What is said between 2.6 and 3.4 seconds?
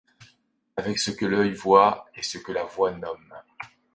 voix nomme